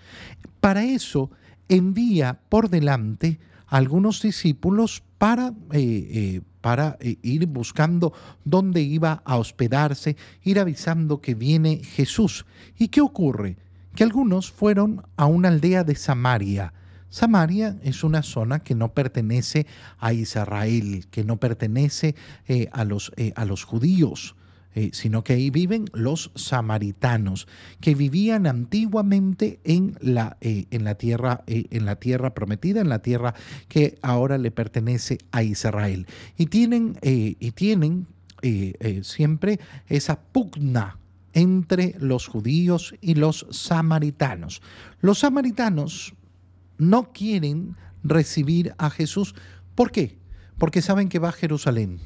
Para 0.61 0.85
eso 0.85 1.31
envía 1.69 2.41
por 2.49 2.71
delante 2.71 3.41
a 3.67 3.77
algunos 3.77 4.23
discípulos 4.23 5.03
para, 5.19 5.49
eh, 5.73 6.09
eh, 6.13 6.41
para 6.61 6.97
eh, 7.01 7.19
ir 7.23 7.47
buscando 7.47 8.15
dónde 8.45 8.81
iba 8.81 9.23
a 9.25 9.37
hospedarse, 9.37 10.17
ir 10.43 10.59
avisando 10.59 11.21
que 11.21 11.35
viene 11.35 11.83
Jesús. 11.85 12.47
¿Y 12.79 12.89
qué 12.89 13.03
ocurre? 13.03 13.59
Que 13.95 14.03
algunos 14.03 14.51
fueron 14.51 15.03
a 15.17 15.27
una 15.27 15.49
aldea 15.49 15.85
de 15.85 15.95
Samaria 15.95 16.73
Samaria 17.15 17.77
es 17.85 18.03
una 18.03 18.25
zona 18.25 18.65
que 18.65 18.75
no 18.75 18.93
pertenece 18.93 19.69
a 20.01 20.13
Israel, 20.13 21.07
que 21.13 21.23
no 21.23 21.37
pertenece 21.37 22.17
eh, 22.49 22.69
a, 22.73 22.85
los, 22.85 23.13
eh, 23.17 23.33
a, 23.37 23.45
los, 23.45 23.63
judíos. 23.63 24.35
Eh, 24.75 24.91
sino 24.93 25.23
que 25.23 25.35
ahí 25.35 25.51
viven 25.51 25.85
los 25.93 26.33
samaritanos, 26.35 27.47
que 27.81 27.95
vivían 27.95 28.49
antiguamente 28.49 29.61
en 29.63 29.97
la, 30.01 30.37
en 30.41 30.83
la, 30.83 30.97
tierra, 30.97 31.45
en 31.47 31.85
la 31.87 31.95
tierra 31.95 32.35
prometida, 32.35 32.81
en 32.81 32.89
la 32.89 32.99
tierra 32.99 33.37
que 33.69 33.97
ahora 34.03 34.37
le 34.37 34.51
pertenece 34.51 35.19
a 35.31 35.45
Israel. 35.45 36.09
Y 36.37 36.47
tienen, 36.47 36.99
y 37.01 37.53
tienen 37.53 38.09
siempre 39.03 39.61
esa 39.87 40.19
pugna 40.19 40.99
entre 41.33 41.95
los 42.01 42.27
judíos 42.27 42.97
y 43.01 43.15
los 43.15 43.47
samaritanos. 43.51 44.63
Los 45.01 45.21
samaritanos 45.21 46.15
no 46.79 47.13
quieren 47.13 47.77
recibir 48.03 48.75
a 48.79 48.91
Jesús. 48.91 49.35
¿Por 49.75 49.91
qué? 49.91 50.19
Porque 50.59 50.83
saben 50.83 51.09
que 51.09 51.19
va 51.19 51.31
a 51.31 51.33
Jerusalén. 51.33 52.01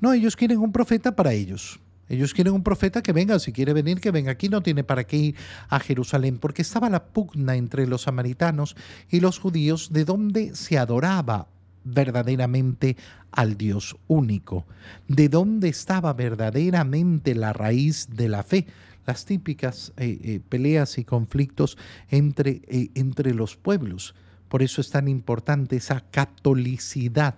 No, 0.00 0.12
ellos 0.12 0.36
quieren 0.36 0.58
un 0.58 0.72
profeta 0.72 1.14
para 1.14 1.32
ellos. 1.32 1.80
Ellos 2.08 2.34
quieren 2.34 2.54
un 2.54 2.64
profeta 2.64 3.02
que 3.02 3.12
venga, 3.12 3.38
si 3.38 3.52
quiere 3.52 3.72
venir, 3.72 4.00
que 4.00 4.10
venga 4.10 4.32
aquí, 4.32 4.48
no 4.48 4.62
tiene 4.62 4.82
para 4.82 5.04
qué 5.04 5.16
ir 5.16 5.36
a 5.68 5.78
Jerusalén, 5.78 6.38
porque 6.38 6.62
estaba 6.62 6.90
la 6.90 7.04
pugna 7.04 7.54
entre 7.54 7.86
los 7.86 8.02
samaritanos 8.02 8.74
y 9.08 9.20
los 9.20 9.38
judíos 9.38 9.92
de 9.92 10.04
donde 10.04 10.56
se 10.56 10.76
adoraba 10.76 11.46
verdaderamente 11.84 12.96
al 13.30 13.56
Dios 13.56 13.96
único, 14.08 14.66
de 15.06 15.28
dónde 15.28 15.68
estaba 15.68 16.12
verdaderamente 16.12 17.36
la 17.36 17.52
raíz 17.52 18.08
de 18.10 18.28
la 18.28 18.42
fe, 18.42 18.66
las 19.06 19.24
típicas 19.24 19.92
eh, 19.96 20.18
eh, 20.22 20.40
peleas 20.48 20.98
y 20.98 21.04
conflictos 21.04 21.76
entre, 22.08 22.62
eh, 22.68 22.90
entre 22.94 23.34
los 23.34 23.56
pueblos. 23.56 24.14
Por 24.48 24.62
eso 24.62 24.80
es 24.80 24.90
tan 24.90 25.08
importante 25.08 25.76
esa 25.76 26.00
catolicidad 26.10 27.36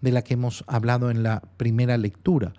de 0.00 0.12
la 0.12 0.22
que 0.22 0.34
hemos 0.34 0.64
hablado 0.66 1.10
en 1.10 1.22
la 1.22 1.40
primera 1.56 1.96
lectura. 1.96 2.52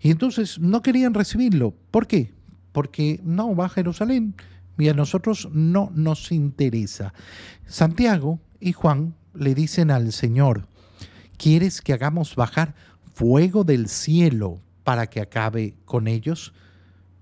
Y 0.00 0.10
entonces 0.10 0.58
no 0.58 0.82
querían 0.82 1.14
recibirlo. 1.14 1.74
¿Por 1.90 2.06
qué? 2.06 2.32
Porque 2.72 3.20
no 3.24 3.54
va 3.56 3.66
a 3.66 3.70
Jerusalén 3.70 4.34
y 4.78 4.88
a 4.88 4.94
nosotros 4.94 5.48
no 5.52 5.90
nos 5.94 6.32
interesa. 6.32 7.12
Santiago 7.66 8.40
y 8.60 8.72
Juan 8.72 9.14
le 9.34 9.54
dicen 9.54 9.90
al 9.90 10.12
Señor, 10.12 10.66
¿quieres 11.36 11.80
que 11.80 11.92
hagamos 11.92 12.36
bajar 12.36 12.74
fuego 13.14 13.64
del 13.64 13.88
cielo 13.88 14.60
para 14.84 15.08
que 15.08 15.20
acabe 15.20 15.74
con 15.84 16.08
ellos? 16.08 16.52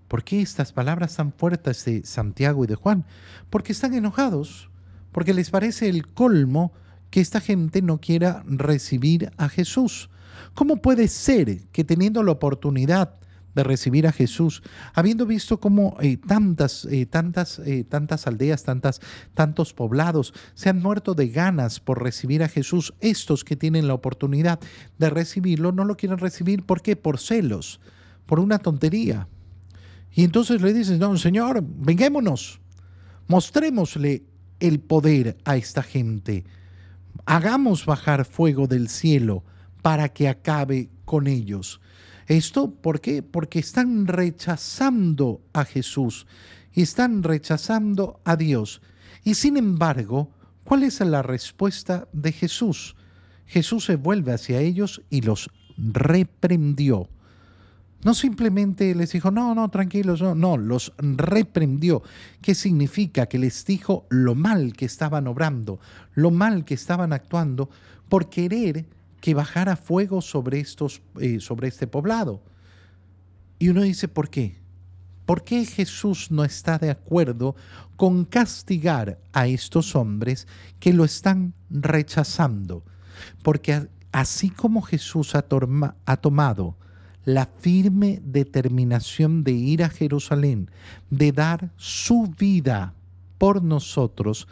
¿Por 0.09 0.25
qué 0.25 0.41
estas 0.41 0.73
palabras 0.73 1.17
tan 1.17 1.33
fuertes 1.33 1.85
de 1.85 2.05
Santiago 2.05 2.65
y 2.65 2.67
de 2.67 2.75
Juan? 2.75 3.05
Porque 3.51 3.73
están 3.73 3.93
enojados, 3.95 4.71
porque 5.13 5.35
les 5.35 5.51
parece 5.51 5.89
el 5.89 6.07
colmo 6.07 6.73
que 7.11 7.21
esta 7.21 7.41
gente 7.41 7.83
no 7.83 8.01
quiera 8.01 8.43
recibir 8.47 9.31
a 9.37 9.49
Jesús. 9.49 10.09
¿Cómo 10.55 10.77
puede 10.77 11.09
ser 11.09 11.67
que 11.73 11.85
teniendo 11.85 12.23
la 12.23 12.33
oportunidad 12.33 13.15
de 13.55 13.65
recibir 13.65 14.07
a 14.07 14.13
Jesús, 14.13 14.63
habiendo 14.95 15.27
visto 15.27 15.59
cómo 15.59 15.97
eh, 16.01 16.17
tantas, 16.17 16.85
eh, 16.85 17.07
tantas, 17.07 17.59
eh, 17.59 17.85
tantas 17.85 18.27
aldeas, 18.27 18.63
tantas, 18.63 19.01
tantos 19.35 19.73
poblados 19.73 20.33
se 20.55 20.69
han 20.69 20.81
muerto 20.81 21.15
de 21.15 21.29
ganas 21.29 21.81
por 21.81 22.03
recibir 22.03 22.43
a 22.43 22.49
Jesús, 22.49 22.95
estos 23.01 23.45
que 23.45 23.57
tienen 23.57 23.89
la 23.89 23.95
oportunidad 23.95 24.61
de 24.99 25.11
recibirlo 25.11 25.73
no 25.73 25.85
lo 25.85 25.97
quieren 25.97 26.19
recibir, 26.19 26.65
¿por 26.65 26.83
qué? 26.83 26.95
Por 26.95 27.19
celos, 27.19 27.81
por 28.27 28.39
una 28.39 28.59
tontería. 28.59 29.27
Y 30.13 30.25
entonces 30.25 30.61
le 30.63 30.73
dices, 30.73 30.99
no, 30.99 31.17
Señor, 31.17 31.63
vengámonos, 31.63 32.61
mostrémosle 33.27 34.25
el 34.61 34.81
poder 34.81 35.37
a 35.45 35.57
esta 35.57 35.83
gente 35.83 36.45
hagamos 37.29 37.85
bajar 37.85 38.25
fuego 38.25 38.67
del 38.67 38.89
cielo 38.89 39.45
para 39.83 40.09
que 40.09 40.29
acabe 40.29 40.89
con 41.05 41.27
ellos. 41.27 41.79
¿Esto 42.27 42.71
por 42.71 43.03
qué? 43.03 43.23
Porque 43.23 43.59
están 43.59 44.07
rechazando 44.07 45.43
a 45.53 45.67
Jesús, 45.67 46.27
están 46.73 47.23
rechazando 47.23 48.21
a 48.25 48.37
Dios. 48.37 48.81
Y 49.25 49.35
sin 49.35 49.59
embargo, 49.59 50.31
¿cuál 50.65 50.85
es 50.85 51.01
la 51.01 51.23
respuesta 51.23 52.09
de 52.15 52.33
Jesús? 52.33 52.97
Jesús 53.45 53.85
se 53.85 53.97
vuelve 53.97 54.33
hacia 54.33 54.61
ellos 54.61 55.03
y 55.11 55.21
los 55.21 55.51
reprendió. 55.77 57.11
No 58.05 58.15
simplemente 58.15 58.95
les 58.95 59.13
dijo, 59.13 59.31
no, 59.31 59.55
no, 59.55 59.69
tranquilos, 59.71 60.23
no, 60.23 60.35
no, 60.35 60.57
los 60.57 60.93
reprendió. 60.99 62.03
¿Qué 62.41 62.55
significa? 62.55 63.27
Que 63.27 63.39
les 63.39 63.65
dijo 63.65 64.07
lo 64.09 64.37
mal 64.37 64.73
que 64.73 64.85
estaban 64.85 65.27
obrando, 65.27 65.81
lo 66.15 66.31
mal 66.31 66.65
que 66.65 66.75
estaban 66.75 67.13
actuando 67.13 67.69
por 68.09 68.31
querer 68.31 68.87
que 69.21 69.35
bajara 69.35 69.75
fuego 69.75 70.23
sobre, 70.23 70.61
estos, 70.61 71.03
eh, 71.21 71.41
sobre 71.41 71.69
este 71.69 71.89
poblado. 71.89 72.43
Y 73.59 73.69
uno 73.69 73.83
dice, 73.83 74.07
¿por 74.07 74.31
qué? 74.31 74.61
¿Por 75.27 75.43
qué 75.43 75.67
Jesús 75.67 76.31
no 76.31 76.45
está 76.45 76.79
de 76.79 76.91
acuerdo 76.91 77.57
con 77.97 78.25
castigar 78.25 79.19
a 79.33 79.49
estos 79.49 79.97
hombres 79.97 80.47
que 80.79 80.93
lo 80.93 81.05
están 81.05 81.53
rechazando? 81.69 82.85
Porque 83.43 83.89
así 84.13 84.51
como 84.51 84.83
Jesús 84.83 85.35
ha, 85.35 85.45
ha 86.07 86.17
tomado 86.17 86.77
la 87.29 87.45
firme 87.45 88.23
determinación 88.25 89.45
de 89.45 89.53
ir 89.53 89.85
a 89.85 89.91
Jerusalén, 89.91 90.71
de 91.11 91.31
dar 91.31 91.71
su 91.77 92.27
vida 92.39 92.95
por 93.37 93.63
nosotros, 93.63 94.49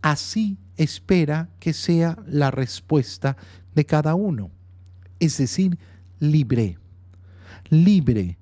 así 0.00 0.56
espera 0.76 1.48
que 1.58 1.72
sea 1.72 2.16
la 2.28 2.52
respuesta 2.52 3.36
de 3.74 3.84
cada 3.84 4.14
uno. 4.14 4.52
Es 5.18 5.38
decir, 5.38 5.76
libre. 6.20 6.78
Libre. 7.68 8.38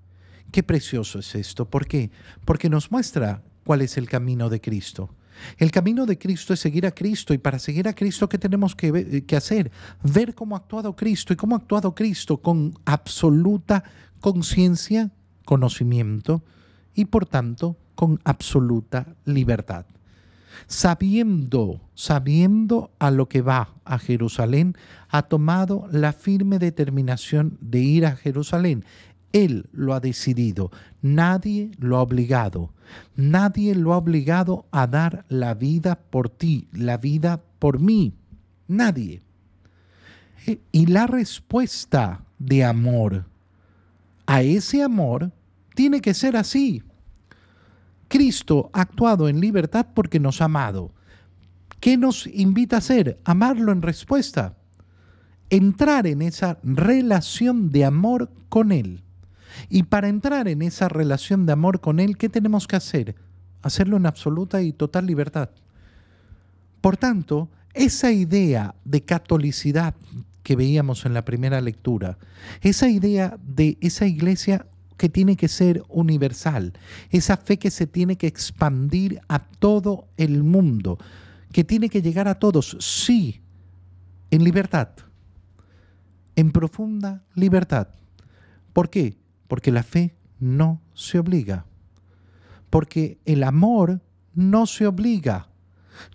Qué 0.52 0.62
precioso 0.62 1.20
es 1.20 1.34
esto. 1.34 1.64
¿Por 1.64 1.86
qué? 1.86 2.10
Porque 2.44 2.68
nos 2.68 2.92
muestra 2.92 3.42
cuál 3.64 3.80
es 3.80 3.96
el 3.96 4.06
camino 4.06 4.50
de 4.50 4.60
Cristo. 4.60 5.14
El 5.57 5.70
camino 5.70 6.07
de 6.07 6.18
Cristo 6.18 6.53
es 6.53 6.61
seguir 6.61 6.87
a 6.87 6.92
Cristo 6.92 7.35
y 7.35 7.38
para 7.38 7.59
seguir 7.59 7.88
a 7.88 7.94
Cristo, 7.94 8.29
¿qué 8.29 8.38
tenemos 8.38 8.74
que, 8.74 9.24
hacer? 9.37 9.70
Ver 10.03 10.35
cómo 10.35 10.55
ha 10.55 10.59
actuado 10.59 10.94
Cristo 10.94 11.33
y 11.33 11.37
cómo 11.37 11.55
ha 11.55 11.59
actuado 11.59 11.94
Cristo 11.94 12.38
con 12.38 12.74
absoluta 12.85 13.85
conciencia, 14.20 15.11
conocimiento 15.44 16.42
y 16.94 17.07
por 17.07 17.27
tanto 17.27 17.77
con 17.94 18.20
absoluta 18.24 19.14
libertad. 19.24 19.87
Sabiendo, 20.66 21.81
sabiendo 21.94 22.90
a 22.98 23.11
lo 23.11 23.29
que 23.29 23.42
va 23.42 23.74
a 23.85 23.98
Jerusalén, 23.98 24.77
ha 25.09 25.22
tomado 25.22 25.88
la 25.90 26.12
firme 26.12 26.59
determinación 26.59 27.57
de 27.61 27.79
ir 27.79 28.07
a 28.07 28.16
Jerusalén. 28.16 28.85
Él 29.32 29.68
lo 29.72 29.94
ha 29.94 30.00
decidido, 30.00 30.70
nadie 31.02 31.70
lo 31.78 31.96
ha 31.98 32.02
obligado. 32.02 32.72
Nadie 33.16 33.74
lo 33.74 33.92
ha 33.92 33.98
obligado 33.98 34.66
a 34.70 34.86
dar 34.86 35.24
la 35.28 35.54
vida 35.54 35.96
por 35.96 36.28
ti, 36.28 36.68
la 36.72 36.96
vida 36.96 37.42
por 37.58 37.80
mí. 37.80 38.14
Nadie. 38.66 39.22
Y 40.72 40.86
la 40.86 41.06
respuesta 41.06 42.24
de 42.38 42.64
amor 42.64 43.26
a 44.26 44.42
ese 44.42 44.82
amor 44.82 45.32
tiene 45.74 46.00
que 46.00 46.14
ser 46.14 46.36
así. 46.36 46.82
Cristo 48.08 48.70
ha 48.72 48.82
actuado 48.82 49.28
en 49.28 49.40
libertad 49.40 49.86
porque 49.94 50.20
nos 50.20 50.40
ha 50.40 50.46
amado. 50.46 50.92
¿Qué 51.80 51.96
nos 51.96 52.26
invita 52.26 52.76
a 52.76 52.78
hacer? 52.78 53.20
Amarlo 53.24 53.72
en 53.72 53.82
respuesta. 53.82 54.56
Entrar 55.50 56.06
en 56.06 56.22
esa 56.22 56.58
relación 56.62 57.70
de 57.70 57.84
amor 57.84 58.30
con 58.48 58.72
Él. 58.72 59.02
Y 59.68 59.84
para 59.84 60.08
entrar 60.08 60.48
en 60.48 60.62
esa 60.62 60.88
relación 60.88 61.46
de 61.46 61.52
amor 61.52 61.80
con 61.80 62.00
Él, 62.00 62.16
¿qué 62.16 62.28
tenemos 62.28 62.66
que 62.66 62.76
hacer? 62.76 63.14
Hacerlo 63.62 63.96
en 63.96 64.06
absoluta 64.06 64.62
y 64.62 64.72
total 64.72 65.06
libertad. 65.06 65.50
Por 66.80 66.96
tanto, 66.96 67.48
esa 67.74 68.10
idea 68.10 68.74
de 68.84 69.02
catolicidad 69.02 69.94
que 70.42 70.56
veíamos 70.56 71.04
en 71.04 71.14
la 71.14 71.24
primera 71.24 71.60
lectura, 71.60 72.18
esa 72.62 72.88
idea 72.88 73.36
de 73.42 73.76
esa 73.80 74.06
iglesia 74.06 74.66
que 74.96 75.08
tiene 75.08 75.36
que 75.36 75.48
ser 75.48 75.82
universal, 75.88 76.72
esa 77.10 77.36
fe 77.36 77.58
que 77.58 77.70
se 77.70 77.86
tiene 77.86 78.16
que 78.16 78.26
expandir 78.26 79.20
a 79.28 79.38
todo 79.38 80.08
el 80.16 80.42
mundo, 80.42 80.98
que 81.52 81.64
tiene 81.64 81.88
que 81.88 82.02
llegar 82.02 82.28
a 82.28 82.38
todos, 82.38 82.76
sí, 82.80 83.40
en 84.30 84.44
libertad, 84.44 84.88
en 86.34 86.50
profunda 86.50 87.22
libertad. 87.34 87.88
¿Por 88.72 88.90
qué? 88.90 89.16
Porque 89.48 89.72
la 89.72 89.82
fe 89.82 90.14
no 90.38 90.80
se 90.94 91.18
obliga. 91.18 91.66
Porque 92.70 93.18
el 93.24 93.42
amor 93.42 94.00
no 94.34 94.66
se 94.66 94.87
obliga. 94.87 95.48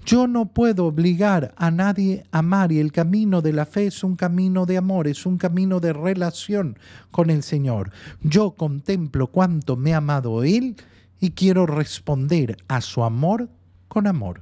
Yo 0.05 0.27
no 0.27 0.53
puedo 0.53 0.85
obligar 0.85 1.53
a 1.57 1.71
nadie 1.71 2.23
a 2.31 2.39
amar 2.39 2.71
y 2.71 2.79
el 2.79 2.91
camino 2.91 3.41
de 3.41 3.53
la 3.53 3.65
fe 3.65 3.87
es 3.87 4.03
un 4.03 4.15
camino 4.15 4.65
de 4.65 4.77
amor, 4.77 5.07
es 5.07 5.25
un 5.25 5.37
camino 5.37 5.79
de 5.79 5.91
relación 5.91 6.77
con 7.11 7.29
el 7.29 7.43
Señor. 7.43 7.91
Yo 8.21 8.51
contemplo 8.51 9.27
cuánto 9.27 9.75
me 9.75 9.93
ha 9.93 9.97
amado 9.97 10.43
Él 10.43 10.77
y 11.19 11.31
quiero 11.31 11.65
responder 11.65 12.57
a 12.67 12.81
su 12.81 13.03
amor 13.03 13.49
con 13.87 14.07
amor. 14.07 14.41